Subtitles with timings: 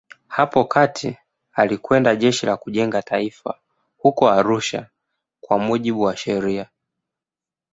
[0.27, 1.17] Hapo kati
[1.53, 3.59] alikwenda Jeshi la Kujenga Taifa
[3.97, 4.89] huko Arusha
[5.41, 6.69] kwa mujibu wa sheria.